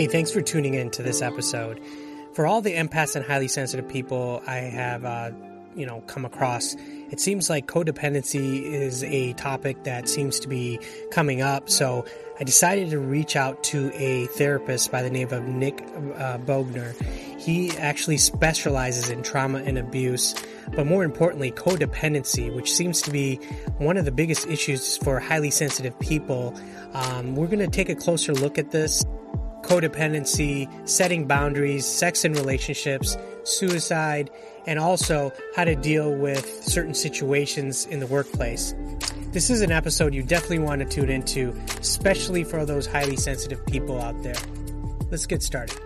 [0.00, 1.78] Hey, thanks for tuning in to this episode.
[2.32, 5.30] For all the empaths and highly sensitive people I have, uh,
[5.76, 6.74] you know, come across,
[7.10, 11.68] it seems like codependency is a topic that seems to be coming up.
[11.68, 12.06] So
[12.40, 16.98] I decided to reach out to a therapist by the name of Nick uh, Bognar.
[17.38, 20.34] He actually specializes in trauma and abuse,
[20.74, 23.34] but more importantly, codependency, which seems to be
[23.76, 26.58] one of the biggest issues for highly sensitive people.
[26.94, 29.04] Um, we're going to take a closer look at this
[29.70, 34.28] codependency, setting boundaries, sex and relationships, suicide,
[34.66, 38.74] and also how to deal with certain situations in the workplace.
[39.30, 43.64] This is an episode you definitely want to tune into, especially for those highly sensitive
[43.66, 44.34] people out there.
[45.08, 45.78] Let's get started.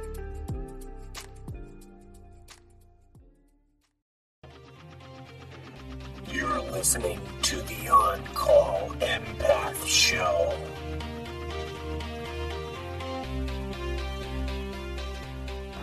[6.32, 10.58] You're listening to the On Call Empath Show.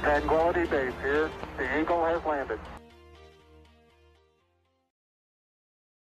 [0.02, 1.30] Tranquility Base here.
[1.58, 2.60] The Eagle has landed.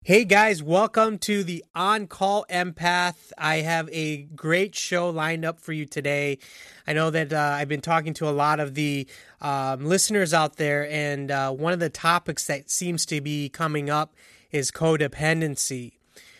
[0.02, 3.32] Hey guys, welcome to the On Call Empath.
[3.36, 6.38] I have a great show lined up for you today.
[6.86, 9.06] I know that uh, I've been talking to a lot of the
[9.40, 13.90] um, listeners out there, and uh, one of the topics that seems to be coming
[13.90, 14.14] up
[14.50, 15.92] is codependency.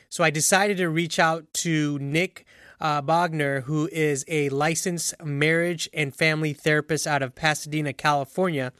[0.08, 2.46] So I decided to reach out to Nick
[2.80, 8.72] uh, Bognar, who is a licensed marriage and family therapist out of Pasadena, California.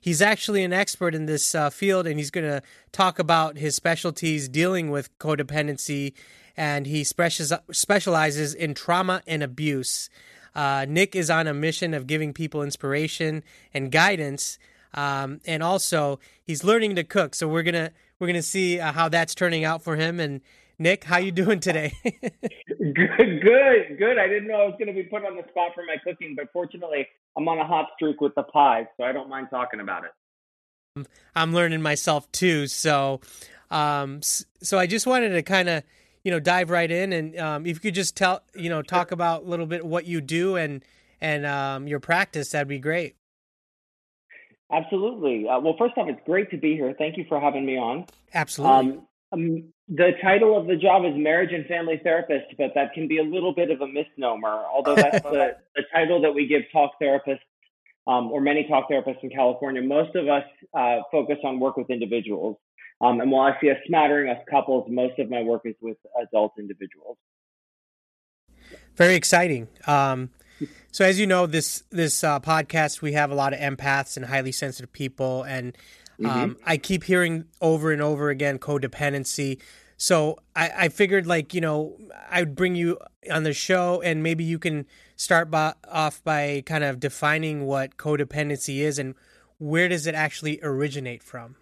[0.00, 3.76] He's actually an expert in this uh, field, and he's going to talk about his
[3.76, 6.14] specialties dealing with codependency,
[6.56, 10.08] and he specializes in trauma and abuse.
[10.54, 14.58] Uh, Nick is on a mission of giving people inspiration and guidance,
[14.94, 17.34] um, and also he's learning to cook.
[17.34, 20.40] So we're gonna we're gonna see uh, how that's turning out for him, and
[20.80, 21.92] Nick, how you doing today?
[22.02, 24.18] good, good, good.
[24.18, 26.34] I didn't know I was going to be put on the spot for my cooking,
[26.34, 29.80] but fortunately, I'm on a hot streak with the pies, so I don't mind talking
[29.80, 31.06] about it.
[31.36, 33.20] I'm learning myself too, so
[33.70, 35.84] um, so I just wanted to kind of
[36.24, 39.12] you know dive right in, and um, if you could just tell you know talk
[39.12, 40.82] about a little bit what you do and
[41.20, 43.16] and um, your practice, that'd be great.
[44.72, 45.46] Absolutely.
[45.46, 46.94] Uh, well, first off, it's great to be here.
[46.96, 48.06] Thank you for having me on.
[48.32, 48.92] Absolutely.
[48.92, 53.08] Um, um, the title of the job is marriage and family therapist, but that can
[53.08, 54.64] be a little bit of a misnomer.
[54.72, 57.40] Although that's the, the title that we give talk therapists,
[58.06, 59.82] um, or many talk therapists in California.
[59.82, 62.56] Most of us uh, focus on work with individuals,
[63.00, 65.96] um, and while I see a smattering of couples, most of my work is with
[66.20, 67.16] adult individuals.
[68.96, 69.68] Very exciting.
[69.86, 70.30] Um,
[70.92, 74.26] so, as you know, this this uh, podcast we have a lot of empaths and
[74.26, 75.76] highly sensitive people, and
[76.20, 76.40] Mm-hmm.
[76.40, 79.60] Um, I keep hearing over and over again codependency.
[79.96, 81.98] So I, I figured, like, you know,
[82.30, 82.98] I would bring you
[83.30, 84.86] on the show and maybe you can
[85.16, 89.14] start by, off by kind of defining what codependency is and
[89.58, 91.56] where does it actually originate from?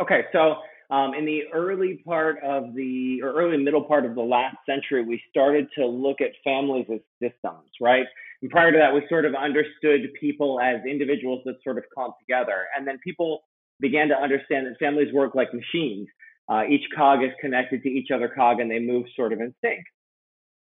[0.00, 0.54] Okay, so
[0.88, 5.04] um, in the early part of the, or early middle part of the last century,
[5.04, 8.06] we started to look at families as systems, right?
[8.42, 12.12] And prior to that, we sort of understood people as individuals that sort of come
[12.20, 12.66] together.
[12.76, 13.40] And then people
[13.80, 16.08] began to understand that families work like machines.
[16.48, 19.54] Uh, each cog is connected to each other cog and they move sort of in
[19.62, 19.84] sync.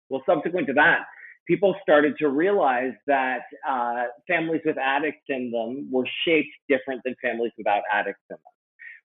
[0.10, 1.02] Well, subsequent to that,
[1.48, 7.16] people started to realize that uh, families with addicts in them were shaped different than
[7.22, 8.57] families without addicts in them.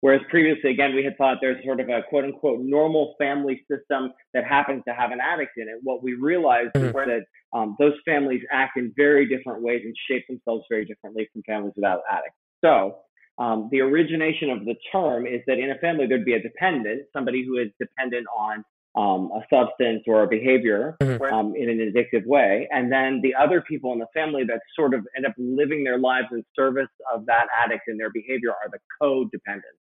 [0.03, 4.13] Whereas previously, again, we had thought there's sort of a quote unquote normal family system
[4.35, 5.77] that happens to have an addict in it.
[5.85, 6.87] What we realized mm-hmm.
[6.87, 11.29] is that um, those families act in very different ways and shape themselves very differently
[11.33, 12.37] from families without addicts.
[12.65, 12.97] So
[13.39, 17.03] um, the origination of the term is that in a family there'd be a dependent,
[17.13, 18.65] somebody who is dependent on
[18.97, 21.23] um, a substance or a behavior mm-hmm.
[21.33, 24.95] um, in an addictive way, and then the other people in the family that sort
[24.95, 28.69] of end up living their lives in service of that addict and their behavior are
[28.71, 29.82] the codependents.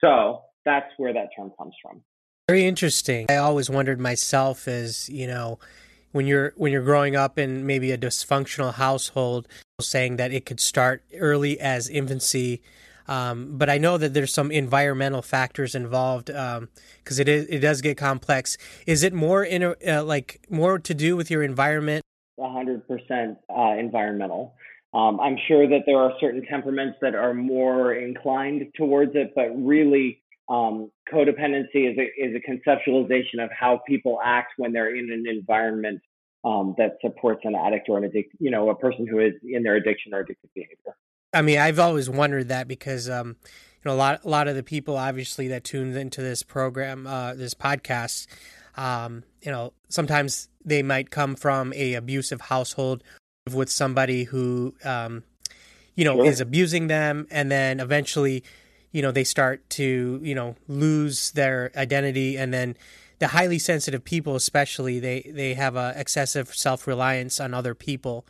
[0.00, 2.02] So that's where that term comes from.
[2.48, 3.26] Very interesting.
[3.28, 5.58] I always wondered myself as, you know,
[6.12, 9.46] when you're when you're growing up in maybe a dysfunctional household,
[9.80, 12.62] saying that it could start early as infancy.
[13.06, 16.68] Um, but I know that there's some environmental factors involved because um,
[17.06, 18.56] it is, it does get complex.
[18.86, 22.02] Is it more in uh, like more to do with your environment?
[22.40, 23.38] hundred uh, percent
[23.78, 24.54] environmental.
[24.92, 29.50] Um, I'm sure that there are certain temperaments that are more inclined towards it, but
[29.56, 35.10] really, um, codependency is a, is a conceptualization of how people act when they're in
[35.12, 36.00] an environment
[36.44, 39.62] um, that supports an addict or an addict, you know, a person who is in
[39.62, 40.96] their addiction or addictive behavior.
[41.32, 44.56] I mean, I've always wondered that because, um, you know, a lot, a lot of
[44.56, 48.26] the people obviously that tune into this program, uh, this podcast,
[48.76, 53.04] um, you know, sometimes they might come from a abusive household
[53.54, 55.22] with somebody who um,
[55.94, 56.26] you know Sure.
[56.26, 58.42] is abusing them and then eventually
[58.92, 62.76] you know they start to you know lose their identity and then
[63.18, 68.24] the highly sensitive people especially they they have a excessive self-reliance on other people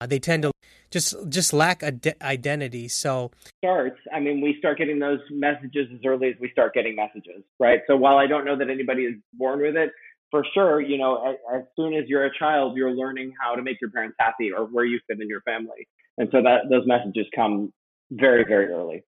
[0.00, 0.52] uh, they tend to
[0.90, 1.92] just just lack a
[2.22, 6.74] identity so starts, I mean, we start getting those messages as early as we start
[6.74, 7.80] getting messages, right?
[7.86, 9.90] So while I don't know that anybody is born with it,
[10.30, 13.62] for sure, you know, as, as soon as you're a child, you're learning how to
[13.62, 15.88] make your parents happy or where you fit in your family,
[16.18, 17.72] and so that those messages come
[18.10, 19.04] very, very early.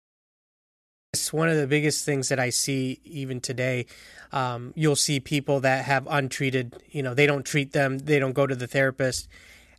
[1.12, 3.87] It's one of the biggest things that I see even today.
[4.32, 8.32] Um, you'll see people that have untreated, you know, they don't treat them, they don't
[8.32, 9.28] go to the therapist,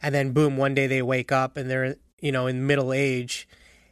[0.01, 3.49] and then boom, one day they wake up and they're, you know, in middle age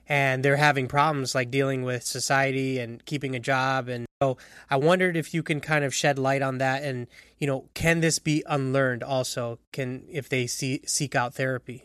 [0.07, 3.87] and they're having problems like dealing with society and keeping a job.
[3.87, 4.37] And so
[4.69, 7.07] I wondered if you can kind of shed light on that and,
[7.37, 9.59] you know, can this be unlearned also?
[9.71, 11.83] Can, if they see, seek out therapy?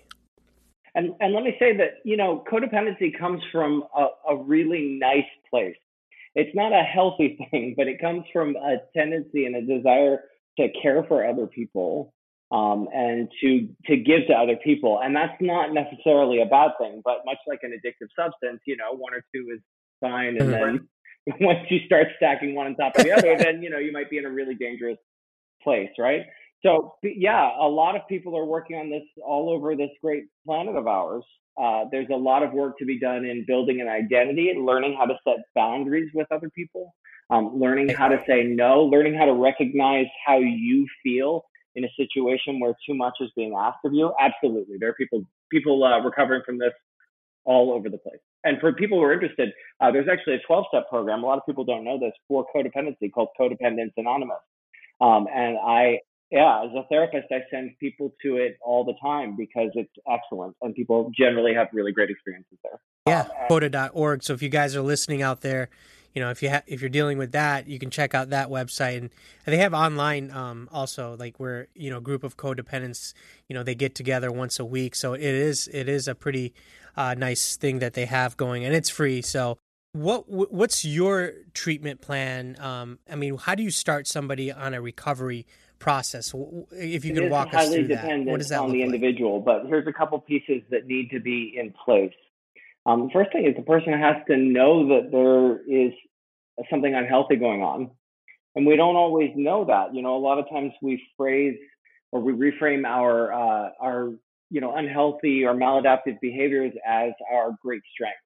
[0.94, 5.22] And, and let me say that, you know, codependency comes from a, a really nice
[5.48, 5.76] place.
[6.34, 10.22] It's not a healthy thing, but it comes from a tendency and a desire
[10.58, 12.12] to care for other people
[12.50, 15.00] um, and to to give to other people.
[15.02, 18.92] And that's not necessarily a bad thing, but much like an addictive substance, you know,
[18.92, 19.60] one or two is
[20.00, 20.88] fine, and then
[21.40, 24.10] once you start stacking one on top of the other, then you know you might
[24.10, 24.98] be in a really dangerous
[25.62, 26.22] place, right?
[26.64, 30.76] So yeah, a lot of people are working on this all over this great planet
[30.76, 31.24] of ours.
[31.60, 34.96] Uh, there's a lot of work to be done in building an identity and learning
[34.98, 36.94] how to set boundaries with other people,
[37.30, 41.44] um, learning how to say no, learning how to recognize how you feel
[41.78, 44.12] in a situation where too much is being asked of you.
[44.20, 46.72] Absolutely, there are people people uh, recovering from this
[47.44, 48.20] all over the place.
[48.44, 51.22] And for people who are interested, uh, there's actually a 12 step program.
[51.22, 54.36] A lot of people don't know this for codependency called Co-Dependents Anonymous.
[55.00, 59.34] Um, and I yeah, as a therapist, I send people to it all the time
[59.34, 62.80] because it's excellent and people generally have really great experiences there.
[63.06, 64.22] Yeah, coda.org.
[64.22, 65.70] So if you guys are listening out there,
[66.14, 68.48] you know, if you ha- if you're dealing with that, you can check out that
[68.48, 69.10] website and,
[69.46, 73.14] and they have online um, also like where, you know, group of codependents,
[73.48, 74.94] you know, they get together once a week.
[74.94, 76.54] So it is it is a pretty
[76.96, 79.22] uh, nice thing that they have going and it's free.
[79.22, 79.58] So
[79.92, 82.56] what what's your treatment plan?
[82.60, 85.46] Um, I mean, how do you start somebody on a recovery
[85.78, 86.34] process?
[86.72, 88.94] If you could walk us through that, what does that on the like?
[88.94, 89.40] individual?
[89.40, 92.12] But here's a couple pieces that need to be in place.
[92.88, 95.92] Um, the first thing is the person has to know that there is
[96.70, 97.90] something unhealthy going on,
[98.56, 99.94] and we don't always know that.
[99.94, 101.58] You know, a lot of times we phrase
[102.12, 104.12] or we reframe our uh, our
[104.50, 108.16] you know unhealthy or maladaptive behaviors as our great strength,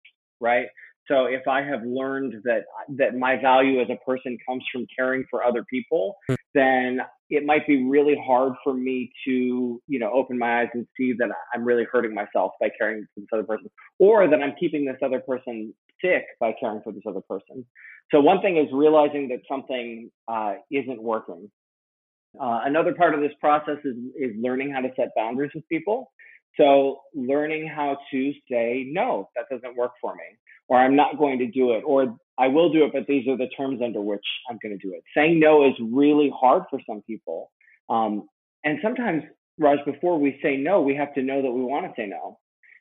[0.40, 0.66] right?
[1.08, 2.62] So if I have learned that
[2.96, 6.34] that my value as a person comes from caring for other people, Hmm.
[6.54, 7.00] then
[7.30, 11.12] it might be really hard for me to, you know, open my eyes and see
[11.14, 14.84] that I'm really hurting myself by caring for this other person, or that I'm keeping
[14.84, 17.64] this other person sick by caring for this other person.
[18.10, 21.50] So one thing is realizing that something uh, isn't working.
[22.40, 26.12] Uh, another part of this process is is learning how to set boundaries with people.
[26.56, 30.38] So learning how to say no, that doesn't work for me
[30.72, 33.36] or I'm not going to do it, or I will do it, but these are
[33.36, 35.02] the terms under which I'm going to do it.
[35.14, 37.50] Saying no is really hard for some people.
[37.90, 38.26] Um,
[38.64, 39.22] and sometimes,
[39.58, 42.38] Raj, before we say no, we have to know that we want to say no.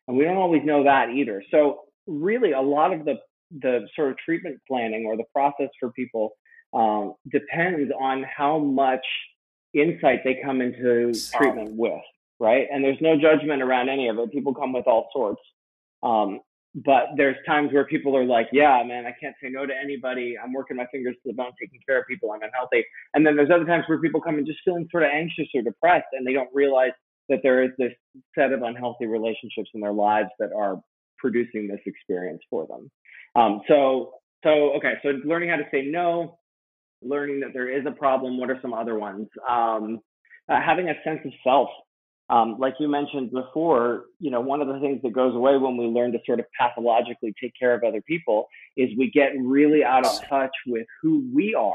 [0.07, 1.43] And we don't always know that either.
[1.51, 3.15] So, really, a lot of the,
[3.59, 6.31] the sort of treatment planning or the process for people
[6.73, 9.05] um, depends on how much
[9.73, 12.01] insight they come into treatment with,
[12.41, 12.65] right?
[12.71, 14.31] And there's no judgment around any of it.
[14.31, 15.41] People come with all sorts.
[16.01, 16.39] Um,
[16.73, 20.35] but there's times where people are like, yeah, man, I can't say no to anybody.
[20.41, 22.31] I'm working my fingers to the bone, taking care of people.
[22.31, 22.83] I'm unhealthy.
[23.13, 25.61] And then there's other times where people come in just feeling sort of anxious or
[25.61, 26.91] depressed, and they don't realize
[27.29, 27.91] that there is this
[28.33, 30.81] set of unhealthy relationships in their lives that are
[31.19, 32.89] producing this experience for them.
[33.35, 36.39] Um, so, so okay, so learning how to say no,
[37.03, 38.39] learning that there is a problem.
[38.39, 39.27] What are some other ones?
[39.47, 39.99] Um,
[40.49, 41.69] uh, having a sense of self
[42.31, 45.75] um, like you mentioned before, you know, one of the things that goes away when
[45.75, 48.47] we learn to sort of pathologically take care of other people
[48.77, 51.73] is we get really out of touch with who we are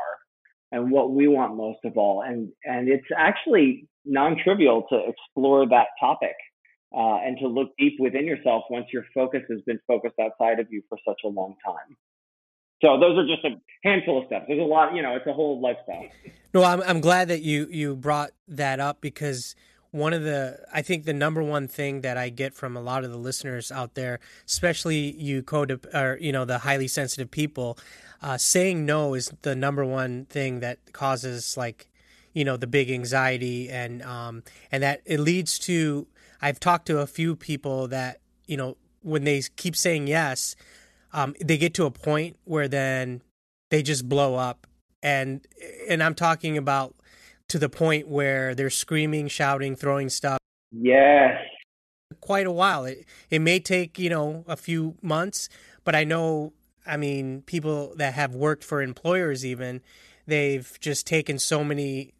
[0.72, 2.22] and what we want most of all.
[2.22, 6.36] And and it's actually non-trivial to explore that topic
[6.96, 10.68] uh, and to look deep within yourself once your focus has been focused outside of
[10.70, 11.96] you for such a long time.
[12.82, 14.46] So those are just a handful of steps.
[14.48, 16.06] There's a lot, you know, it's a whole lifestyle.
[16.54, 19.54] No, I'm I'm glad that you you brought that up because
[19.96, 23.02] one of the I think the number one thing that I get from a lot
[23.02, 27.78] of the listeners out there, especially you code or you know the highly sensitive people,
[28.22, 31.88] uh, saying no is the number one thing that causes like
[32.34, 36.06] you know the big anxiety and um and that it leads to
[36.42, 40.56] I've talked to a few people that you know when they keep saying yes,
[41.12, 43.22] um, they get to a point where then
[43.70, 44.66] they just blow up,
[45.02, 45.46] and
[45.88, 46.94] and I'm talking about
[47.48, 50.38] to the point where they're screaming, shouting, throwing stuff.
[50.72, 51.38] Yes.
[52.20, 52.84] Quite a while.
[52.84, 55.48] It it may take you know a few months,
[55.84, 56.52] but I know.
[56.88, 59.82] I mean, people that have worked for employers even
[60.26, 62.12] they've just taken so many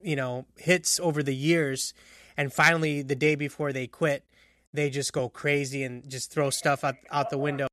[0.00, 1.94] you know hits over the years
[2.36, 4.24] and finally the day before they quit
[4.72, 7.68] they just go crazy and just throw stuff out, out the window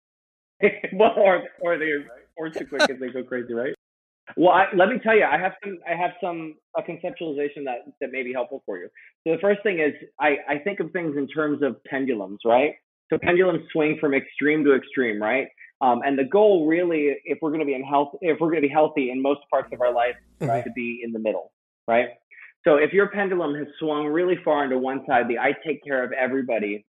[0.94, 1.92] well or or they
[2.38, 3.74] or too quick as they go crazy right
[4.38, 7.86] well I, let me tell you i have some i have some a conceptualization that
[8.02, 8.90] that may be helpful for you.
[9.26, 12.74] So the first thing is i i think of things in terms of pendulums right?
[13.10, 15.48] So pendulums swing from extreme to extreme right?
[15.82, 18.62] Um, and the goal really if we're going to be in health if we're going
[18.62, 21.52] to be healthy in most parts of our life right, to be in the middle
[21.88, 22.10] right?
[22.66, 26.04] So if your pendulum has swung really far into one side, the I take care
[26.04, 26.86] of everybody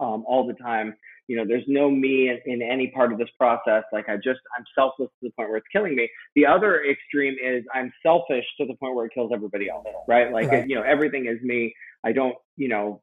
[0.00, 0.94] um, all the time,
[1.26, 3.84] you know, there's no me in, in, any part of this process.
[3.92, 6.08] Like I just, I'm selfless to the point where it's killing me.
[6.34, 10.32] The other extreme is I'm selfish to the point where it kills everybody else, right?
[10.32, 10.68] Like, right.
[10.68, 11.74] you know, everything is me.
[12.04, 13.02] I don't, you know,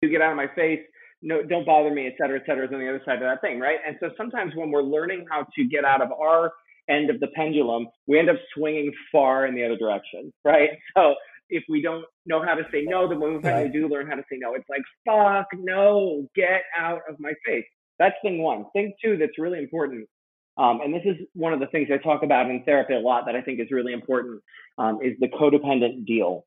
[0.00, 0.80] you get out of my face.
[1.22, 3.40] No, don't bother me, et cetera, et cetera, is on the other side of that
[3.40, 3.78] thing, right?
[3.86, 6.52] And so sometimes when we're learning how to get out of our
[6.88, 10.70] end of the pendulum, we end up swinging far in the other direction, right?
[10.96, 11.14] So
[11.48, 14.14] if we don't know how to say no, then when we finally do learn how
[14.14, 17.64] to say no, it's like, fuck, no, get out of my face.
[17.98, 18.66] That's thing one.
[18.72, 20.08] Thing two that's really important,
[20.56, 23.24] um, and this is one of the things I talk about in therapy a lot
[23.26, 24.42] that I think is really important,
[24.78, 26.44] um, is the codependent deal.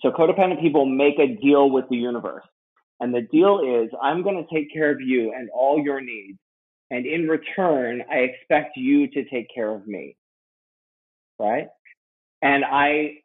[0.00, 2.44] So codependent people make a deal with the universe.
[3.00, 6.38] And the deal is, I'm going to take care of you and all your needs
[6.90, 10.16] and in return, I expect you to take care of me.
[11.38, 11.66] Right?
[12.42, 13.18] And I,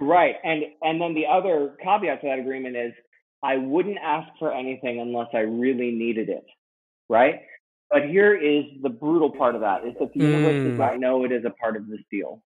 [0.00, 0.36] right.
[0.44, 2.92] And, and then the other caveat to that agreement is
[3.42, 6.44] I wouldn't ask for anything unless I really needed it.
[7.08, 7.40] Right?
[7.90, 10.70] But here is the brutal part of that is that the universe mm.
[10.70, 12.42] does not know it is a part of this deal.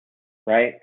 [0.46, 0.74] Right?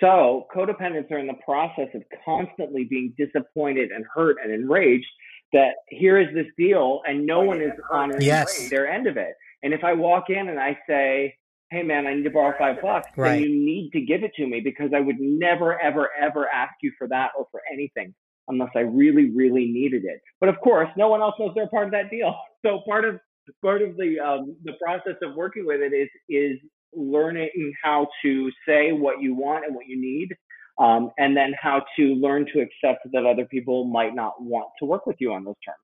[0.00, 5.06] So codependents are in the process of constantly being disappointed and hurt and enraged
[5.52, 8.68] that here is this deal and no one is honoring yes.
[8.70, 9.34] their end of it.
[9.62, 11.34] And if I walk in and I say,
[11.70, 13.40] hey man, I need to borrow five bucks, right.
[13.40, 16.74] then you need to give it to me because I would never, ever, ever ask
[16.82, 18.14] you for that or for anything
[18.48, 20.20] unless I really, really needed it.
[20.40, 22.34] But of course, no one else knows they're part of that deal.
[22.62, 23.18] So part of
[23.62, 26.58] part of the um, the process of working with it is is
[26.92, 30.36] learning how to say what you want and what you need
[30.78, 34.84] um, and then how to learn to accept that other people might not want to
[34.84, 35.78] work with you on those terms.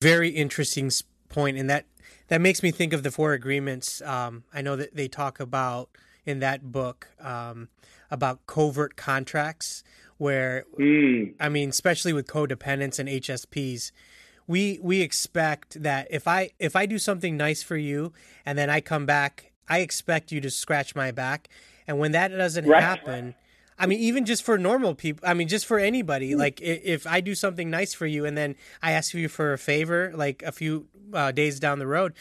[0.00, 0.90] Very interesting
[1.28, 1.86] point, and that
[2.28, 4.02] that makes me think of the four agreements.
[4.02, 5.90] Um, I know that they talk about
[6.24, 7.68] in that book um,
[8.10, 9.82] about covert contracts,
[10.18, 11.34] where mm.
[11.40, 13.92] I mean, especially with codependents and HSPs,
[14.46, 18.12] we we expect that if I if I do something nice for you
[18.44, 21.48] and then I come back, I expect you to scratch my back,
[21.86, 22.82] and when that doesn't right.
[22.82, 23.34] happen
[23.78, 26.38] I mean, even just for normal people, I mean, just for anybody, mm.
[26.38, 29.58] like if I do something nice for you and then I ask you for a
[29.58, 32.14] favor, like a few uh, days down the road,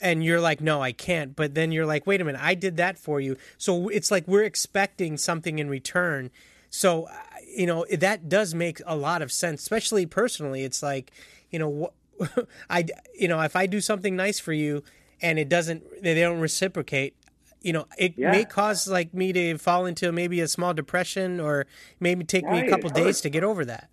[0.00, 1.34] and you're like, no, I can't.
[1.34, 3.36] But then you're like, wait a minute, I did that for you.
[3.58, 6.30] So it's like we're expecting something in return.
[6.68, 7.08] So,
[7.56, 10.64] you know, that does make a lot of sense, especially personally.
[10.64, 11.12] It's like,
[11.50, 11.92] you know,
[12.70, 12.84] I,
[13.18, 14.82] you know, if I do something nice for you
[15.22, 17.16] and it doesn't, they don't reciprocate,
[17.64, 18.30] you know, it yeah.
[18.30, 21.66] may cause like me to fall into maybe a small depression or
[21.98, 22.62] maybe take right.
[22.62, 23.88] me a couple days to get over that.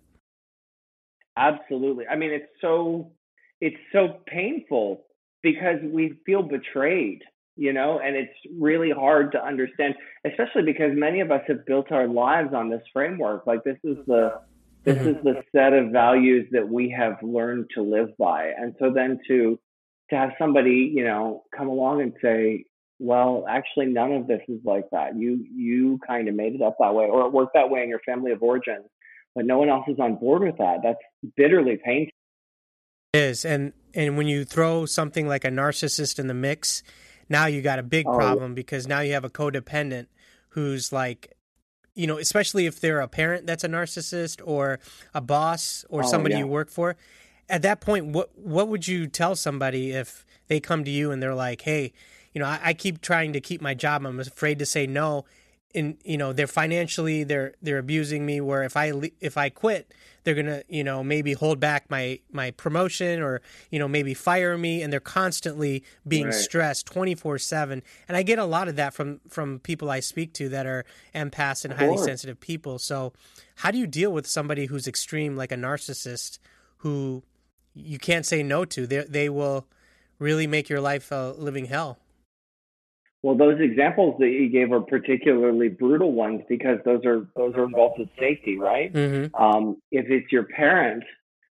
[1.36, 2.06] Absolutely.
[2.06, 3.12] I mean, it's so
[3.60, 5.04] it's so painful
[5.42, 7.22] because we feel betrayed,
[7.56, 9.94] you know, and it's really hard to understand,
[10.26, 13.46] especially because many of us have built our lives on this framework.
[13.46, 14.40] Like this is the
[14.84, 15.08] this mm-hmm.
[15.08, 18.52] is the set of values that we have learned to live by.
[18.58, 19.58] And so then to
[20.10, 22.66] to have somebody, you know, come along and say,
[22.98, 25.16] well, actually, none of this is like that.
[25.16, 27.88] You you kind of made it up that way, or it worked that way in
[27.88, 28.84] your family of origin,
[29.34, 30.78] but no one else is on board with that.
[30.82, 30.98] That's
[31.36, 32.12] bitterly painful.
[33.12, 36.82] It is, and and when you throw something like a narcissist in the mix,
[37.28, 40.06] now you got a big oh, problem because now you have a codependent
[40.50, 41.34] who's like
[41.94, 44.78] you know, especially if they're a parent that's a narcissist or
[45.12, 46.40] a boss or oh, somebody yeah.
[46.40, 46.96] you work for.
[47.48, 51.22] At that point, what what would you tell somebody if they come to you and
[51.22, 51.92] they're like, "Hey,
[52.32, 54.04] you know, I, I keep trying to keep my job.
[54.06, 55.24] I'm afraid to say no.
[55.74, 59.94] in you know they're financially they're they're abusing me where if i if i quit
[60.22, 64.58] they're gonna you know maybe hold back my my promotion or you know maybe fire
[64.58, 66.34] me and they're constantly being Right.
[66.34, 70.34] stressed 24 7 and i get a lot of that from from people i speak
[70.34, 70.84] to that are
[71.14, 73.14] empaths and highly sensitive people so
[73.64, 76.38] how do you deal with somebody who's extreme like a narcissist
[76.84, 77.22] who
[77.72, 79.64] you can't say no to they they will
[80.18, 81.96] really make your life a living hell
[83.22, 87.64] Well, those examples that you gave are particularly brutal ones because those are those are
[87.64, 88.92] involved with safety, right?
[88.92, 89.34] mm-hmm.
[89.40, 91.04] Um, if it's your parent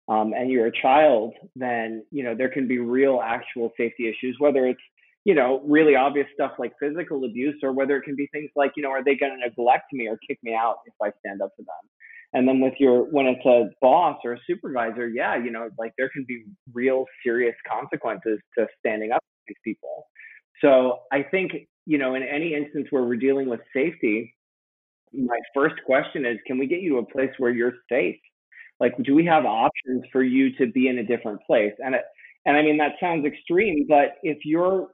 [0.07, 4.37] um, and you're a child, then you know there can be real, actual safety issues.
[4.39, 4.79] Whether it's
[5.25, 8.71] you know really obvious stuff like physical abuse, or whether it can be things like
[8.77, 11.41] you know are they going to neglect me or kick me out if I stand
[11.41, 11.89] up to them?
[12.33, 15.91] And then with your when it's a boss or a supervisor, yeah, you know like
[15.97, 20.07] there can be real serious consequences to standing up to these people.
[20.61, 21.51] So I think
[21.85, 24.33] you know in any instance where we're dealing with safety,
[25.13, 28.19] my first question is can we get you to a place where you're safe?
[28.79, 31.73] Like do we have options for you to be in a different place?
[31.79, 32.01] And it,
[32.45, 34.87] and i mean that sounds extreme but if you're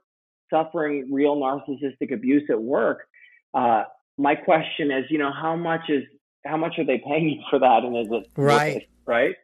[0.52, 3.06] suffering real narcissistic abuse at work
[3.54, 3.84] uh,
[4.18, 6.02] my question is you know how much is
[6.44, 7.84] how much are they paying you for that?
[7.84, 8.76] And is it Right.
[8.76, 9.34] it, right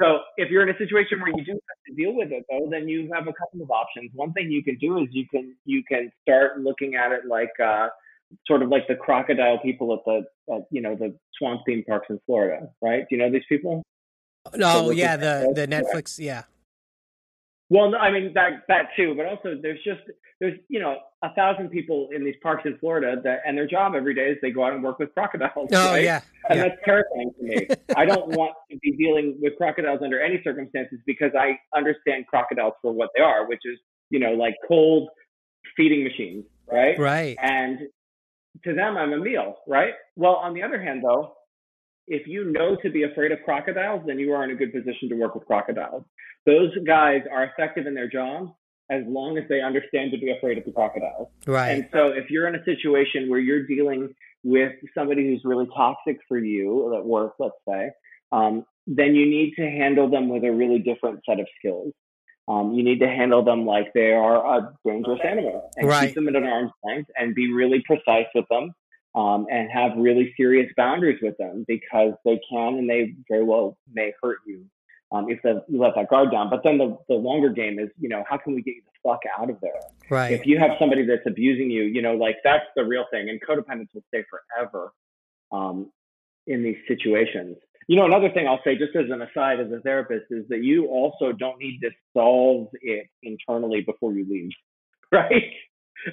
[0.00, 2.68] so if you're in a situation where you do have to deal with it though
[2.70, 5.54] then you have a couple of options one thing you can do is you can
[5.64, 7.88] you can start looking at it like uh
[8.46, 12.06] sort of like the crocodile people at the at, you know the swamp theme parks
[12.10, 13.06] in Florida, right?
[13.08, 13.82] Do you know these people?
[14.54, 16.42] no look yeah the the netflix yeah
[17.70, 20.00] Well, I mean that that too, but also there's just
[20.40, 23.94] there's you know a thousand people in these parks in Florida that and their job
[23.94, 25.70] every day is they go out and work with crocodiles.
[25.72, 26.04] oh right?
[26.04, 27.66] yeah And yeah that's terrifying to me.
[27.96, 32.74] I don't want to be dealing with crocodiles under any circumstances because I understand crocodiles
[32.82, 33.78] for what they are, which is,
[34.10, 35.08] you know, like cold
[35.76, 36.98] feeding machines, right?
[36.98, 37.78] right And
[38.64, 39.94] to them, I'm a meal, right?
[40.16, 41.34] Well, on the other hand, though,
[42.06, 45.08] if you know to be afraid of crocodiles, then you are in a good position
[45.08, 46.04] to work with crocodiles.
[46.46, 48.50] Those guys are effective in their jobs
[48.90, 51.28] as long as they understand to be afraid of the crocodiles.
[51.46, 55.66] right And so if you're in a situation where you're dealing with somebody who's really
[55.74, 57.90] toxic for you at work, let's say,
[58.30, 61.94] um, then you need to handle them with a really different set of skills.
[62.46, 66.08] Um, you need to handle them like they are a dangerous animal and Right.
[66.08, 68.74] keep them at an arm's length and be really precise with them
[69.14, 73.76] um, and have really serious boundaries with them because they can and they very well
[73.92, 74.64] may hurt you
[75.12, 76.50] um, if the, you let that guard down.
[76.50, 79.08] But then the, the longer game is, you know, how can we get you the
[79.08, 79.80] fuck out of there?
[80.10, 83.28] right if you have somebody that's abusing you, you know, like that's the real thing.
[83.28, 84.92] And codependence will stay forever
[85.52, 85.90] um,
[86.46, 87.56] in these situations.
[87.86, 90.62] You know, another thing I'll say, just as an aside, as a therapist, is that
[90.62, 94.50] you also don't need to solve it internally before you leave,
[95.12, 95.52] right?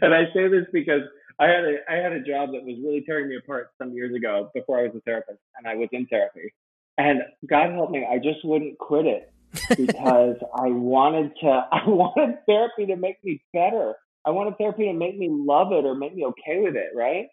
[0.02, 1.02] And I say this because
[1.42, 4.16] I had a I had a job that was really tearing me apart some years
[4.16, 6.54] ago before I was a therapist, and I was in therapy.
[7.00, 9.34] And God help me, I just wouldn't quit it
[9.76, 13.96] because I wanted to I wanted therapy to make me better.
[14.24, 17.26] I wanted therapy to make me love it or make me okay with it, right?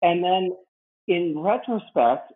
[0.00, 0.56] And then
[1.06, 2.32] in retrospect,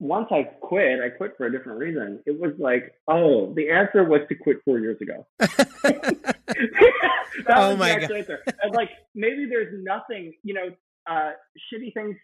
[0.00, 2.20] once I quit, I quit for a different reason.
[2.26, 5.26] It was like, oh, the answer was to quit four years ago.
[7.46, 8.40] that Oh was my actual answer.
[8.62, 10.70] And like maybe there's nothing, you know,
[11.06, 11.32] uh,
[11.72, 12.16] shitty things,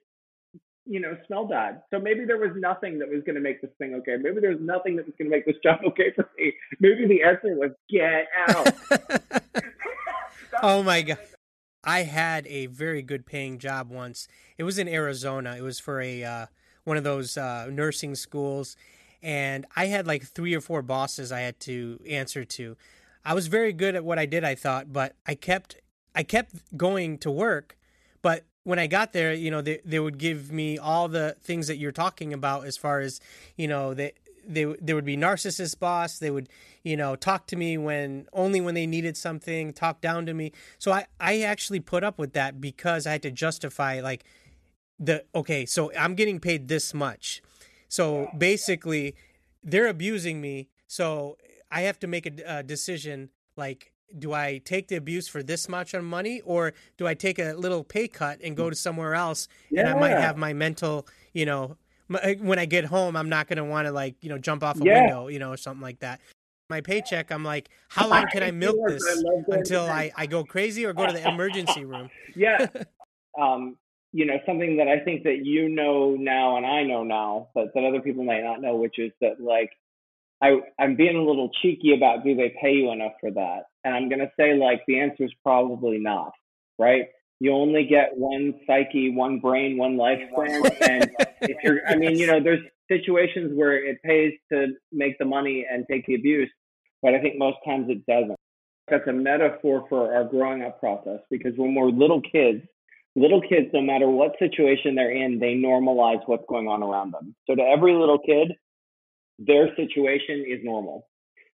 [0.84, 1.82] you know, smell bad.
[1.92, 4.16] So maybe there was nothing that was going to make this thing okay.
[4.20, 6.52] Maybe there was nothing that was going to make this job okay for me.
[6.80, 9.42] Maybe the answer was get out.
[10.62, 11.18] oh my god
[11.84, 16.00] i had a very good paying job once it was in arizona it was for
[16.00, 16.46] a uh,
[16.84, 18.76] one of those uh, nursing schools
[19.22, 22.76] and i had like three or four bosses i had to answer to
[23.26, 25.76] i was very good at what i did i thought but i kept
[26.14, 27.76] i kept going to work.
[28.22, 31.66] But when i got there you know they, they would give me all the things
[31.68, 33.20] that you're talking about as far as
[33.56, 34.12] you know they
[34.48, 36.18] they there would be narcissist boss.
[36.18, 36.48] They would
[36.82, 40.52] you know talk to me when only when they needed something talk down to me.
[40.78, 44.24] So i i actually put up with that because i had to justify like
[44.98, 47.42] the okay so i'm getting paid this much.
[47.88, 49.14] So basically
[49.62, 50.68] they're abusing me.
[50.86, 51.36] So
[51.70, 55.68] i have to make a, a decision like do i take the abuse for this
[55.68, 59.14] much on money or do i take a little pay cut and go to somewhere
[59.14, 61.76] else and i might have my mental you know
[62.08, 64.62] m- when i get home i'm not going to want to like you know jump
[64.62, 64.94] off a Yeah.
[64.94, 66.20] window you know or something like that.
[66.70, 69.24] My paycheck i'm like how long can i milk this.
[69.50, 72.10] I until i i go crazy or go to the emergency room?
[72.36, 72.66] Yeah.
[73.38, 73.76] Um,
[74.12, 77.74] you know, something that I think that you know now and I know now, but
[77.74, 79.72] that other people might not know, which is that like
[80.42, 83.64] I I'm being a little cheeky about do they pay you enough for that?
[83.84, 86.32] And I'm gonna say like the answer is probably not,
[86.78, 87.06] right?
[87.40, 90.70] you only get one psyche, one brain, one lifespan.
[90.88, 91.10] and
[91.42, 95.66] if you're, I mean, you know, there's situations where it pays to make the money
[95.70, 96.50] and take the abuse,
[97.02, 98.38] but I think most times it doesn't.
[98.88, 102.62] That's a metaphor for our growing up process because when we're little kids,
[103.16, 107.34] little kids, no matter what situation they're in, they normalize what's going on around them.
[107.46, 108.52] So to every little kid,
[109.38, 111.06] their situation is normal.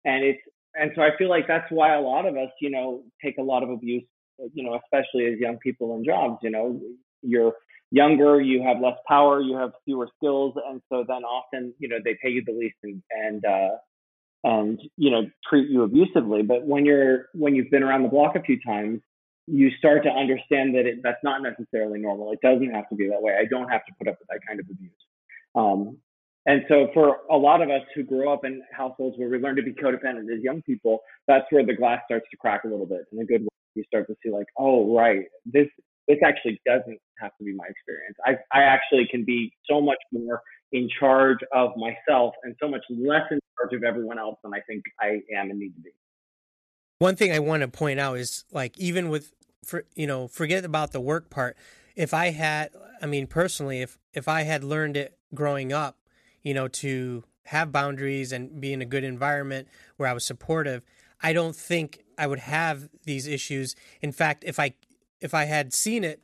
[0.05, 0.39] And it's,
[0.75, 3.41] and so I feel like that's why a lot of us, you know, take a
[3.41, 4.03] lot of abuse
[4.53, 6.79] you know, especially as young people in jobs, you know,
[7.21, 7.53] you're
[7.91, 11.97] younger, you have less power, you have fewer skills, and so then often, you know,
[12.03, 13.77] they pay you the least and and uh,
[14.43, 16.43] and you know treat you abusively.
[16.43, 19.01] But when you're when you've been around the block a few times,
[19.47, 22.31] you start to understand that it, that's not necessarily normal.
[22.31, 23.35] It doesn't have to be that way.
[23.39, 24.91] I don't have to put up with that kind of abuse.
[25.55, 25.97] Um,
[26.47, 29.57] and so for a lot of us who grew up in households where we learned
[29.57, 32.85] to be codependent as young people, that's where the glass starts to crack a little
[32.85, 35.67] bit in a good way you start to see like, oh right, this
[36.07, 38.17] this actually doesn't have to be my experience.
[38.25, 40.41] I I actually can be so much more
[40.73, 44.59] in charge of myself and so much less in charge of everyone else than I
[44.67, 45.91] think I am and need to be.
[46.99, 49.31] One thing I want to point out is like even with
[49.63, 51.55] for you know forget about the work part.
[51.95, 55.97] If I had, I mean personally, if if I had learned it growing up,
[56.47, 60.81] you know, to have boundaries and be in a good environment where I was supportive,
[61.21, 63.75] I don't think I would have these issues.
[64.01, 64.73] In fact, if I
[65.19, 66.21] if I had seen it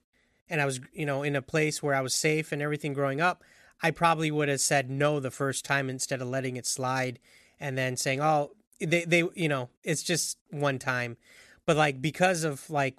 [0.49, 3.19] and I was, you know, in a place where I was safe and everything growing
[3.19, 3.43] up,
[3.81, 7.19] I probably would have said no the first time instead of letting it slide
[7.59, 11.17] and then saying, "Oh, they they, you know, it's just one time."
[11.65, 12.95] But like because of like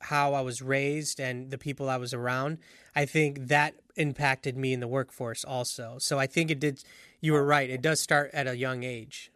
[0.00, 2.58] how I was raised and the people I was around,
[2.94, 5.96] I think that impacted me in the workforce also.
[5.98, 6.82] So I think it did
[7.20, 7.68] you were right.
[7.68, 9.30] It does start at a young age.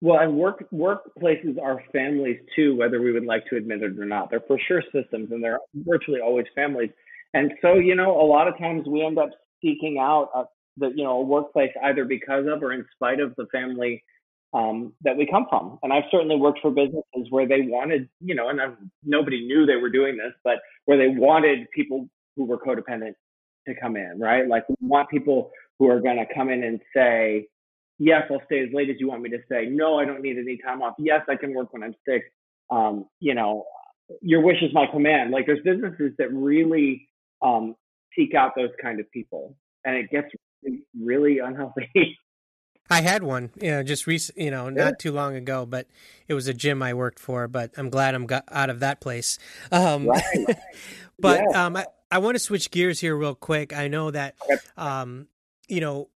[0.00, 4.04] Well, and work workplaces are families too, whether we would like to admit it or
[4.04, 4.30] not.
[4.30, 6.90] They're for sure systems, and they're virtually always families.
[7.32, 9.30] And so, you know, a lot of times we end up
[9.62, 10.44] seeking out a,
[10.76, 14.02] the you know a workplace either because of or in spite of the family
[14.54, 15.78] um, that we come from.
[15.82, 19.66] And I've certainly worked for businesses where they wanted, you know, and I'm, nobody knew
[19.66, 23.14] they were doing this, but where they wanted people who were codependent
[23.68, 24.46] to come in, right?
[24.46, 27.48] Like we want people who are going to come in and say,
[27.98, 29.66] yes, I'll stay as late as you want me to stay.
[29.66, 30.94] No, I don't need any time off.
[30.98, 32.22] Yes, I can work when I'm sick.
[32.70, 33.64] Um, you know,
[34.22, 35.30] your wish is my command.
[35.30, 37.08] Like there's businesses that really
[37.42, 37.74] um,
[38.16, 40.28] seek out those kind of people, and it gets
[40.62, 41.90] really, really unhealthy.
[42.88, 45.86] I had one, you know, just recent, you know, not too long ago, but
[46.28, 47.48] it was a gym I worked for.
[47.48, 49.38] But I'm glad I'm got out of that place.
[49.72, 50.46] Um, right.
[51.18, 51.66] but yeah.
[51.66, 53.72] um, I, I want to switch gears here real quick.
[53.72, 54.36] I know that,
[54.76, 55.26] um,
[55.68, 56.08] you know,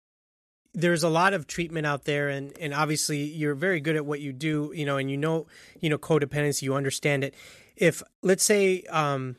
[0.73, 4.21] there's a lot of treatment out there and, and obviously you're very good at what
[4.21, 5.47] you do you know and you know
[5.79, 7.33] you know codependency you understand it
[7.75, 9.35] if let's say um,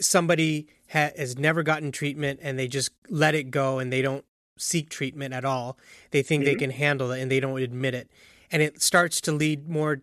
[0.00, 4.24] somebody ha- has never gotten treatment and they just let it go and they don't
[4.56, 5.78] seek treatment at all
[6.10, 6.52] they think mm-hmm.
[6.52, 8.10] they can handle it and they don't admit it
[8.50, 10.02] and it starts to lead more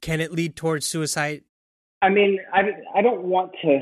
[0.00, 1.42] can it lead towards suicide
[2.02, 2.62] i mean i,
[2.94, 3.80] I don't want to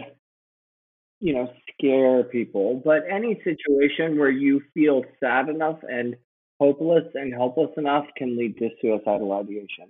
[1.21, 6.17] you know, scare people, but any situation where you feel sad enough and
[6.61, 9.89] hopeless and helpless enough can lead to suicidal ideation.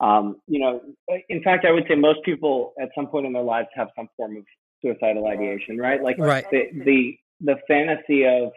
[0.00, 0.82] Um, you know,
[1.30, 4.08] in fact, I would say most people at some point in their lives have some
[4.16, 4.44] form of
[4.82, 6.02] suicidal ideation, right?
[6.02, 6.44] Like right.
[6.50, 8.52] the the the fantasy of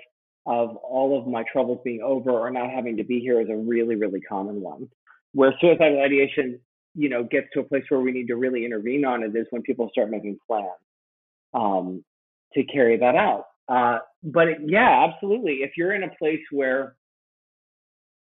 [0.45, 3.55] of all of my troubles being over or not having to be here is a
[3.55, 4.87] really really common one.
[5.33, 6.59] Where suicidal ideation,
[6.95, 9.45] you know, gets to a place where we need to really intervene on it is
[9.51, 10.69] when people start making plans.
[11.53, 12.03] Um,
[12.53, 13.45] to carry that out.
[13.67, 15.59] Uh, but it, yeah, absolutely.
[15.61, 16.95] If you're in a place where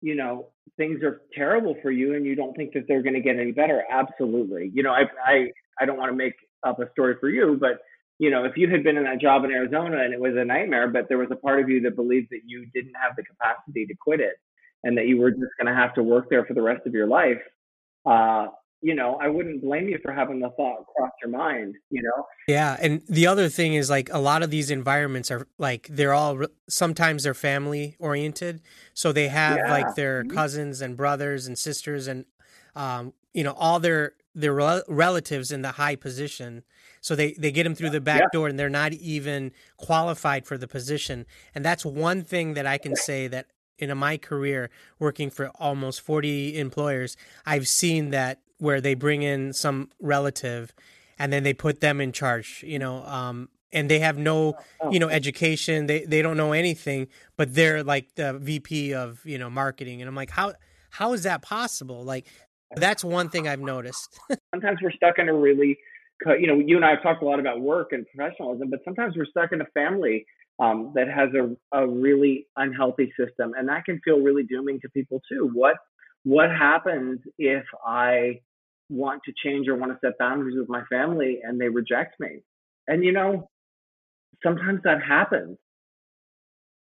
[0.03, 3.21] you know things are terrible for you and you don't think that they're going to
[3.21, 4.71] get any better, absolutely.
[4.75, 7.79] You know, I I I don't want to make up a story for you, but
[8.19, 10.45] you know, if you had been in that job in Arizona and it was a
[10.45, 13.23] nightmare, but there was a part of you that believed that you didn't have the
[13.23, 14.37] capacity to quit it
[14.85, 16.95] and that you were just going to have to work there for the rest of
[16.95, 17.41] your life,
[18.07, 18.47] uh,
[18.83, 22.25] you know, I wouldn't blame you for having the thought cross your mind, you know?
[22.47, 22.77] Yeah.
[22.81, 26.43] And the other thing is like a lot of these environments are like, they're all
[26.69, 28.61] sometimes they're family oriented.
[28.95, 29.71] So they have yeah.
[29.71, 30.37] like their mm-hmm.
[30.37, 32.27] cousins and brothers and sisters and,
[32.75, 34.55] um, you know, all their, their
[34.89, 36.63] relatives in the high position.
[37.07, 38.27] So they, they get them through the back yeah.
[38.33, 41.25] door and they're not even qualified for the position.
[41.55, 43.47] And that's one thing that I can say that
[43.79, 47.17] in my career working for almost 40 employers,
[47.47, 50.75] I've seen that where they bring in some relative
[51.17, 54.91] and then they put them in charge, you know, um, and they have no, oh.
[54.91, 55.87] you know, education.
[55.87, 60.09] They they don't know anything, but they're like the VP of you know marketing, and
[60.09, 60.55] I'm like, how
[60.91, 62.03] how is that possible?
[62.05, 62.27] Like,
[62.75, 64.19] that's one thing I've noticed.
[64.55, 65.79] Sometimes we're stuck in a really
[66.39, 69.15] you know, you and I have talked a lot about work and professionalism, but sometimes
[69.17, 70.27] we're stuck in a family
[70.59, 74.89] um, that has a, a really unhealthy system, and that can feel really dooming to
[74.91, 75.51] people too.
[75.53, 75.77] What
[76.25, 78.41] what happens if I
[78.89, 82.41] want to change or want to set boundaries with my family and they reject me?
[82.89, 83.49] And you know,
[84.43, 85.59] sometimes that happens,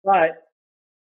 [0.04, 0.44] but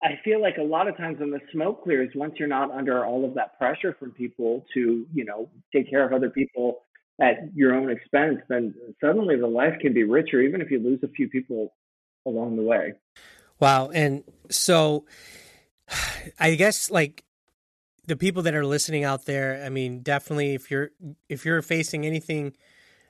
[0.02, 3.04] I feel like a lot of times when the smoke clears, once you're not under
[3.04, 6.82] all of that pressure from people to, you know, take care of other people
[7.20, 11.00] at your own expense, then suddenly the life can be richer, even if you lose
[11.02, 11.74] a few people
[12.26, 12.94] along the way.
[13.58, 13.90] Wow.
[13.90, 15.04] And so
[16.40, 17.24] I guess like
[18.06, 20.90] the people that are listening out there, I mean, definitely if you're
[21.28, 22.54] if you're facing anything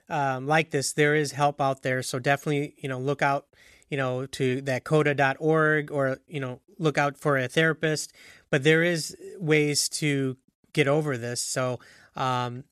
[0.09, 2.03] um, like this, there is help out there.
[2.03, 3.47] So definitely, you know, look out,
[3.89, 8.13] you know, to that coda.org or, you know, look out for a therapist.
[8.51, 10.37] But there is ways to
[10.73, 11.41] get over this.
[11.41, 11.79] So
[12.17, 12.65] um,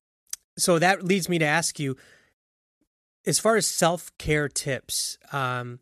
[0.58, 1.96] so that leads me to ask you,
[3.26, 5.80] as far as self care tips, um,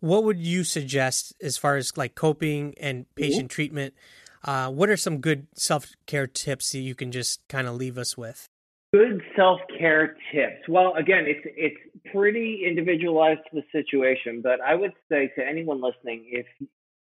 [0.00, 3.54] what would you suggest as far as like coping and patient mm-hmm.
[3.54, 3.94] treatment?
[4.42, 7.98] Uh, what are some good self care tips that you can just kind of leave
[7.98, 8.48] us with?
[8.92, 10.68] Good self care tips.
[10.68, 15.80] Well, again, it's it's pretty individualized to the situation, but I would say to anyone
[15.80, 16.46] listening, if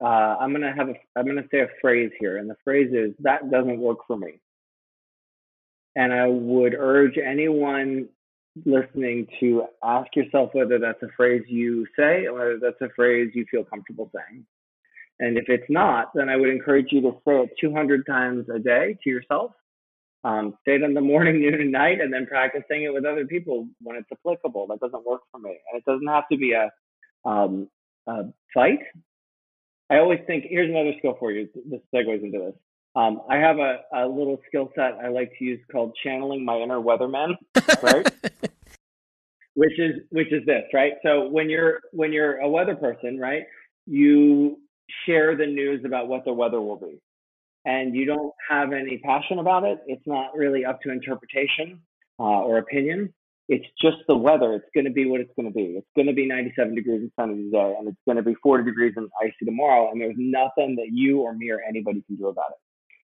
[0.02, 3.14] uh, I'm gonna have a I'm gonna say a phrase here, and the phrase is
[3.20, 4.40] that doesn't work for me.
[5.96, 8.10] And I would urge anyone
[8.66, 13.32] listening to ask yourself whether that's a phrase you say or whether that's a phrase
[13.34, 14.46] you feel comfortable saying.
[15.20, 18.60] And if it's not, then I would encourage you to say it 200 times a
[18.60, 19.52] day to yourself.
[20.24, 23.06] Um, say it in the morning, noon, and night, and then practice saying it with
[23.06, 24.68] other people when it's applicable.
[24.68, 25.58] That doesn't work for me.
[25.72, 26.72] And it doesn't have to be a,
[27.30, 27.70] um,
[28.08, 28.80] a fight.
[29.90, 31.48] I always think here's another skill for you.
[31.70, 32.56] This segues into this.
[32.96, 36.58] Um, I have a, a little skill set I like to use called channeling my
[36.58, 37.36] inner weatherman,
[37.84, 38.08] right?
[39.56, 40.94] which is which is this, right?
[41.04, 43.44] So when you're when you're a weather person, right,
[43.86, 44.60] you
[45.06, 47.02] share the news about what the weather will be,
[47.66, 49.80] and you don't have any passion about it.
[49.88, 51.82] It's not really up to interpretation
[52.20, 53.14] uh, or opinion.
[53.48, 54.54] It's just the weather.
[54.54, 55.76] It's going to be what it's going to be.
[55.78, 58.64] It's going to be 97 degrees and sunny today, and it's going to be 40
[58.64, 59.92] degrees and icy tomorrow.
[59.92, 62.65] And there's nothing that you or me or anybody can do about it.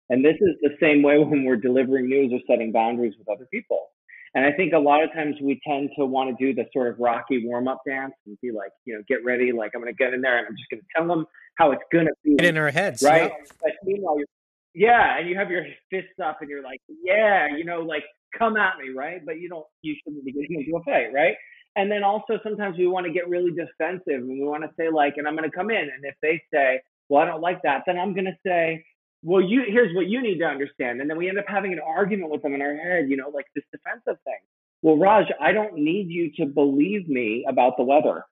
[0.10, 3.48] And this is the same way when we're delivering news or setting boundaries with other
[3.52, 3.88] people.
[4.36, 6.90] And I think a lot of times we tend to want to do the sort
[6.90, 9.92] of rocky warm up dance and be like, you know, get ready, like I'm going
[9.92, 12.14] to get in there and I'm just going to tell them how it's going to
[12.24, 12.36] be.
[12.36, 13.32] Get in our heads, right?
[13.32, 13.52] Yeah.
[13.62, 14.28] But meanwhile, you're,
[14.76, 18.04] yeah, and you have your fists up and you're like, yeah, you know, like
[18.38, 19.26] come at me, right?
[19.26, 21.36] But you don't, you shouldn't be getting into a fight, right?
[21.76, 24.90] And then also sometimes we want to get really defensive and we want to say
[24.94, 27.62] like, and I'm going to come in, and if they say, well, I don't like
[27.64, 28.84] that, then I'm going to say,
[29.28, 31.82] well, you here's what you need to understand, and then we end up having an
[31.86, 34.40] argument with them in our head, you know, like this defensive thing.
[34.82, 38.24] Well, Raj, I don't need you to believe me about the weather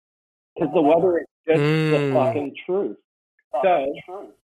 [0.56, 1.92] because the weather is just mm.
[1.92, 2.96] the fucking truth.
[3.62, 3.94] So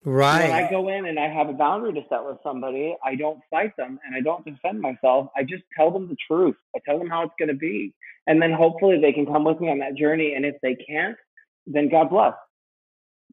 [0.03, 0.43] right.
[0.43, 3.39] when I go in and I have a boundary to set with somebody, I don't
[3.49, 5.27] fight them and I don't defend myself.
[5.35, 6.55] I just tell them the truth.
[6.75, 7.93] I tell them how it's going to be.
[8.27, 10.33] And then hopefully they can come with me on that journey.
[10.35, 11.17] And if they can't,
[11.67, 12.33] then God bless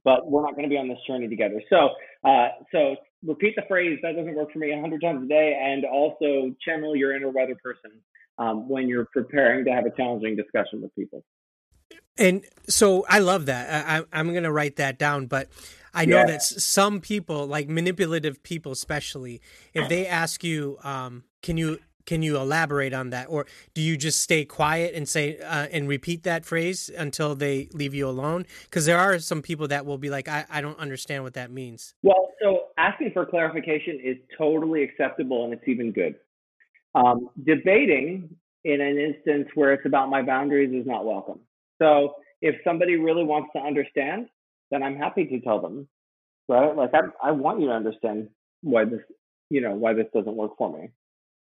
[0.04, 1.62] but we're not going to be on this journey together.
[1.68, 1.90] So,
[2.24, 5.58] uh, so repeat the phrase that doesn't work for me a hundred times a day,
[5.60, 7.90] and also channel your inner weather person
[8.38, 11.24] um, when you're preparing to have a challenging discussion with people.
[12.16, 14.04] And so I love that.
[14.12, 15.48] I, am going to write that down, but
[15.94, 16.26] I know yeah.
[16.26, 19.40] that some people, like manipulative people, especially,
[19.72, 21.78] if they ask you, um, "Can you
[22.08, 23.44] can you elaborate on that, or
[23.74, 27.92] do you just stay quiet and say uh, and repeat that phrase until they leave
[27.92, 28.46] you alone?
[28.64, 31.50] Because there are some people that will be like, I, I don't understand what that
[31.50, 36.14] means." Well, so asking for clarification is totally acceptable, and it's even good.
[36.94, 41.40] Um, debating in an instance where it's about my boundaries is not welcome.
[41.80, 44.28] So if somebody really wants to understand,
[44.70, 45.86] then I'm happy to tell them,
[46.48, 46.74] right?
[46.74, 48.28] Like I, I want you to understand
[48.62, 49.00] why this,
[49.50, 50.88] you know, why this doesn't work for me.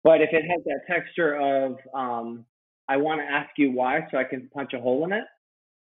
[0.03, 2.45] But if it has that texture of, um,
[2.89, 5.23] I want to ask you why so I can punch a hole in it,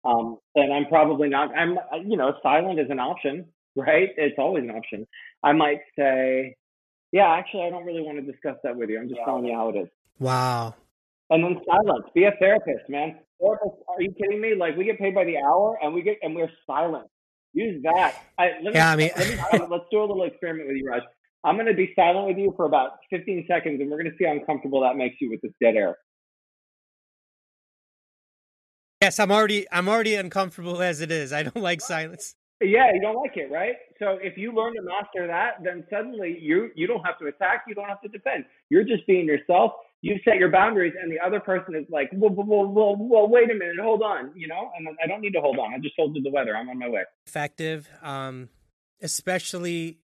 [0.03, 3.45] um, then I'm probably not, I'm, you know, silent is an option,
[3.75, 4.09] right?
[4.17, 5.07] It's always an option.
[5.43, 6.55] I might say,
[7.11, 8.99] yeah, actually, I don't really want to discuss that with you.
[8.99, 9.25] I'm just yeah.
[9.25, 9.87] telling you how it is.
[10.19, 10.75] Wow.
[11.29, 12.05] And then silence.
[12.13, 13.19] Be a therapist, man.
[13.41, 14.53] Therapist, are you kidding me?
[14.55, 17.07] Like we get paid by the hour, and we get and we're silent.
[17.53, 18.15] Use that.
[18.37, 20.87] I, let me, yeah, I mean, let me, let's do a little experiment with you,
[20.87, 21.03] Raj.
[21.43, 24.17] I'm going to be silent with you for about 15 seconds, and we're going to
[24.17, 25.97] see how uncomfortable that makes you with this dead air.
[29.01, 31.33] Yes, I'm already I'm already uncomfortable as it is.
[31.33, 32.35] I don't like silence.
[32.61, 33.73] Yeah, you don't like it, right?
[33.97, 37.63] So if you learn to master that, then suddenly you you don't have to attack,
[37.67, 38.45] you don't have to defend.
[38.69, 42.31] You're just being yourself, you set your boundaries and the other person is like, well,
[42.31, 45.41] well, well, well, wait a minute, hold on, you know, and I don't need to
[45.41, 45.73] hold on.
[45.73, 46.55] I just told you the weather.
[46.55, 47.03] I'm on my way.
[47.25, 48.49] Effective, um,
[49.01, 49.97] especially,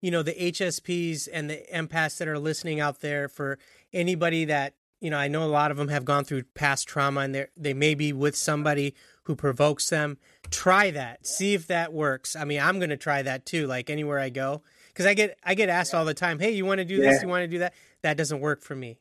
[0.00, 3.58] you know, the HSPs and the empaths that are listening out there for
[3.92, 7.20] anybody that, you know, I know a lot of them have gone through past trauma
[7.20, 10.18] and they they may be with somebody who provokes them.
[10.50, 11.26] Try that.
[11.26, 12.36] See if that works.
[12.36, 14.62] I mean, I'm going to try that too, like anywhere I go.
[14.88, 17.16] Because I get I get asked all the time, "Hey, you want to do this?
[17.16, 17.22] Yeah.
[17.22, 18.98] You want to do that?" That doesn't work for me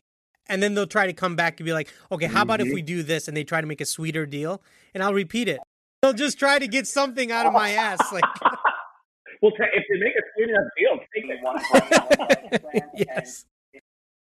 [0.51, 2.73] and then they'll try to come back and be like, okay, how about if Mhm.
[2.73, 3.27] we do this?
[3.27, 4.63] And they try to make a sweeter deal,
[4.95, 5.59] and I'll repeat it.
[6.01, 8.23] They'll just try to get something out of my ass, like
[9.41, 13.08] Well, ta- if they make a sweet enough deal, take it.
[13.10, 13.45] yes,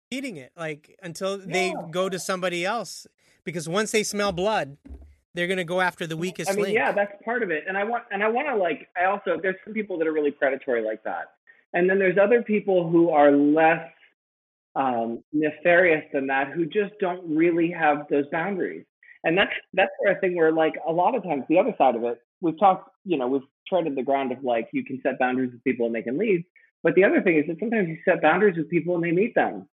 [0.09, 1.87] eating it like until they Yeah.
[1.91, 3.05] go to somebody else,
[3.43, 4.77] because once they smell blood,
[5.35, 6.75] they're gonna go after the weakest I mean, link.
[6.75, 7.65] yeah, that's part of it.
[7.67, 10.13] And I want, and I want to like, I also, there's some people that are
[10.13, 11.31] really predatory like that.
[11.73, 13.85] And then there's other people who are less
[14.75, 18.85] um, nefarious than that, who just don't really have those boundaries.
[19.25, 21.95] And that's, that's where I think we're like, a lot of times the other side
[21.95, 25.19] of it, we've talked, you know, we've treaded the ground of like, you can set
[25.19, 26.43] boundaries with people and they can leave.
[26.83, 29.33] But the other thing is that sometimes you set boundaries with people and they meet
[29.35, 29.67] them,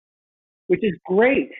[0.68, 1.52] which is great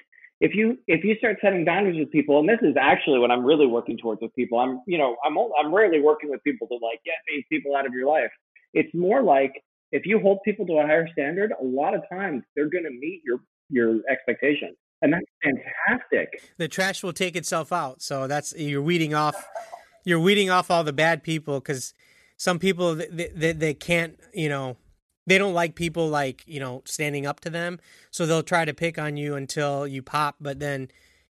[0.42, 3.46] if you if you start setting boundaries with people, and this is actually what I'm
[3.46, 4.60] really working towards with people.
[4.60, 7.86] I'm you know I'm I'm rarely working with people to like get these people out
[7.86, 8.32] of your life.
[8.74, 9.52] It's more like
[9.92, 12.92] if you hold people to a higher standard, a lot of times they're going to
[12.92, 16.42] meet your your expectations, and that's fantastic.
[16.58, 18.02] the trash will take itself out.
[18.02, 19.36] So that's you're weeding off,
[20.04, 21.94] you're weeding off all the bad people because
[22.38, 24.78] some people they, they, they can't, you know,
[25.26, 27.80] they don't like people like you know standing up to them,
[28.12, 30.36] so they'll try to pick on you until you pop.
[30.42, 30.90] But then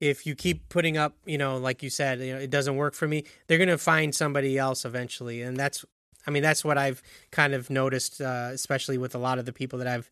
[0.01, 2.95] if you keep putting up, you know, like you said, you know, it doesn't work
[2.95, 5.85] for me, they're gonna find somebody else eventually, and that's.
[6.27, 9.55] I mean, that's what I've kind of noticed, uh, especially with a lot of the
[9.55, 10.11] people that I've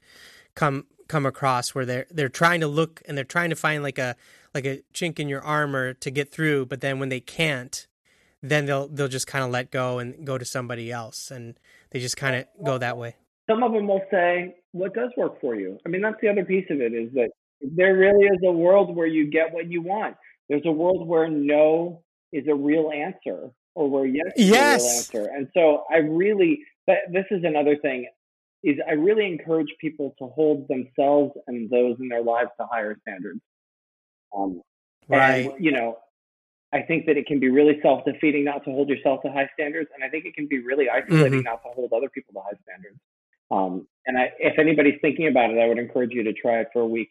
[0.55, 3.99] come come across, where they're they're trying to look and they're trying to find like
[3.99, 4.17] a
[4.55, 7.87] like a chink in your armor to get through, but then when they can't,
[8.43, 11.59] then they'll they'll just kind of let go and go to somebody else, and
[11.91, 13.17] they just kind of go that way.
[13.51, 16.45] Some of them will say, "What does work for you?" I mean, that's the other
[16.45, 19.83] piece of it is that there really is a world where you get what you
[19.83, 20.17] want.
[20.49, 24.63] There's a world where no is a real answer, or where yes is a real
[24.63, 25.25] answer.
[25.35, 28.09] And so, I really this is another thing
[28.65, 32.97] is I really encourage people to hold themselves and those in their lives to higher
[33.03, 33.41] standards.
[34.37, 34.63] Um,
[35.09, 35.51] Right.
[35.51, 35.99] and, you know,
[36.73, 39.49] I think that it can be really self defeating not to hold yourself to high
[39.55, 39.89] standards.
[39.95, 42.59] And I think it can be really isolating not to hold other people to high
[42.65, 42.99] standards.
[43.51, 46.69] Um, and I, if anybody's thinking about it, I would encourage you to try it
[46.73, 47.09] for a week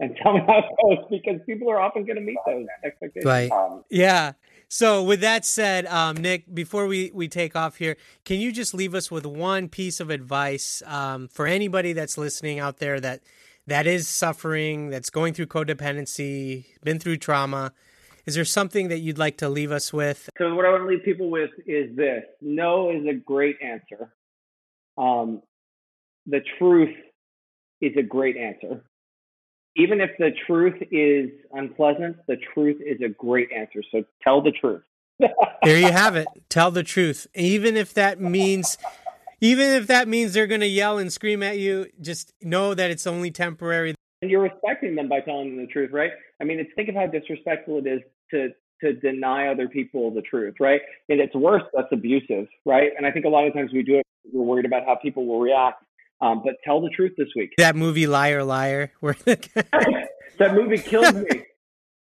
[0.00, 3.24] and tell me how it goes because people are often going to meet those expectations.
[3.24, 3.50] Right.
[3.50, 4.32] Um, Yeah.
[4.70, 8.74] So with that said, um, Nick, before we, we take off here, can you just
[8.74, 13.22] leave us with one piece of advice um, for anybody that's listening out there that
[13.66, 17.72] that is suffering, that's going through codependency, been through trauma?
[18.28, 20.28] Is there something that you'd like to leave us with?
[20.36, 24.12] So what I want to leave people with is this: no is a great answer.
[24.98, 25.40] Um,
[26.26, 26.94] the truth
[27.80, 28.84] is a great answer.
[29.76, 33.82] Even if the truth is unpleasant, the truth is a great answer.
[33.90, 34.82] So tell the truth.
[35.64, 36.28] There you have it.
[36.50, 38.78] Tell the truth, even if that means,
[39.40, 41.86] even if that means they're going to yell and scream at you.
[42.00, 43.94] Just know that it's only temporary.
[44.20, 46.12] and you're respecting them by telling them the truth, right?
[46.40, 48.48] I mean, it's think of how disrespectful it is to
[48.80, 50.80] to deny other people the truth, right?
[51.08, 52.92] And it's worse, that's abusive, right?
[52.96, 55.26] And I think a lot of times we do it we're worried about how people
[55.26, 55.82] will react.
[56.20, 57.52] Um, but tell the truth this week.
[57.58, 61.26] That movie, Liar, Liar, where that movie kills me.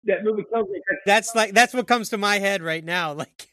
[0.05, 0.81] That movie kills me.
[1.05, 3.13] that's like that's what comes to my head right now.
[3.21, 3.47] Like,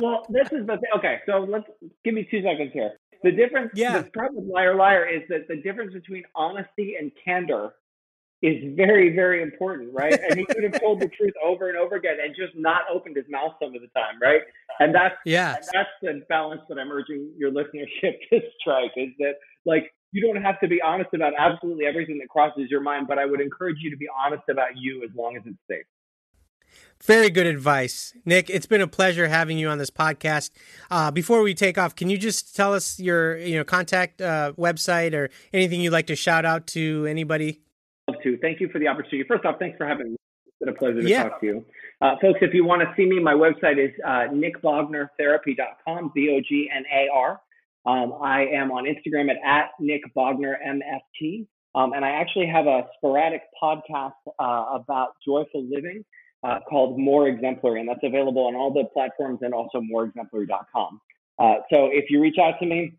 [0.00, 0.90] Well, this is the thing.
[0.96, 1.64] Okay, so let's
[2.04, 2.92] give me two seconds here.
[3.22, 3.98] The difference, Yeah.
[4.02, 7.74] the problem with liar liar is that the difference between honesty and candor
[8.42, 10.12] is very, very important, right?
[10.12, 13.16] And he could have told the truth over and over again and just not opened
[13.16, 14.40] his mouth some of the time, right?
[14.78, 19.34] And that's yeah, that's the balance that I'm urging your listenership to strike is that
[19.66, 23.18] like you don't have to be honest about absolutely everything that crosses your mind, but
[23.18, 25.84] I would encourage you to be honest about you as long as it's safe.
[27.02, 28.48] very good advice, Nick.
[28.48, 30.50] It's been a pleasure having you on this podcast.
[30.90, 34.54] Uh, before we take off, can you just tell us your you know contact uh,
[34.56, 37.60] website or anything you'd like to shout out to anybody?
[38.22, 38.36] To.
[38.38, 39.26] Thank you for the opportunity.
[39.26, 40.16] First off, thanks for having me.
[40.46, 41.24] It's been a pleasure to Yeah.
[41.28, 41.64] talk to you.
[42.00, 46.40] Uh, folks, if you want to see me, my website is uh, nickbognartherapy.com, B O
[46.40, 47.40] G N A R.
[47.86, 51.46] Um, I am on Instagram at, at Nick Bognar MFT.
[51.74, 56.04] Um, and I actually have a sporadic podcast uh, about joyful living
[56.42, 61.00] uh, called More Exemplary, and that's available on all the platforms and also moreexemplary.com.
[61.38, 62.92] Uh, so if you reach out to me,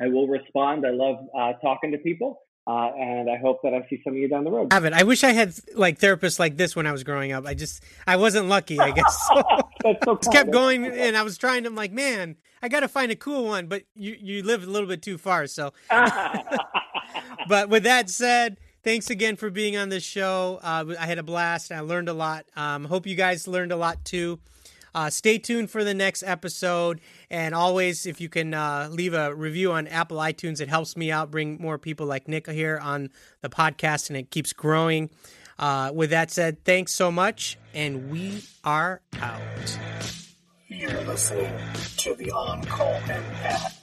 [0.00, 0.84] I will respond.
[0.86, 2.40] I love uh, talking to people.
[2.66, 4.72] Uh, and I hope that I see some of you down the road.
[4.72, 4.92] Have it.
[4.92, 7.46] I wish I had like therapists like this when I was growing up.
[7.46, 9.28] I just I wasn't lucky, I guess.
[9.82, 11.68] So, so just kept going, and I was trying to.
[11.68, 14.66] I'm like, man, I got to find a cool one, but you you live a
[14.66, 15.46] little bit too far.
[15.46, 15.72] So,
[17.48, 20.58] but with that said, thanks again for being on this show.
[20.62, 21.70] Uh, I had a blast.
[21.70, 22.46] I learned a lot.
[22.56, 24.40] Um, hope you guys learned a lot too.
[24.96, 27.02] Uh, stay tuned for the next episode.
[27.30, 31.12] And always, if you can uh, leave a review on Apple iTunes, it helps me
[31.12, 33.10] out, bring more people like Nick here on
[33.42, 35.10] the podcast, and it keeps growing.
[35.58, 39.78] Uh, with that said, thanks so much, and we are out.
[40.68, 41.52] You're listening
[41.98, 43.74] to the On Call Empath